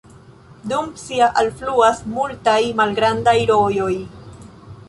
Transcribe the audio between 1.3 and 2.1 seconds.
alfluas